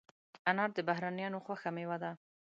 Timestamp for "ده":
2.03-2.11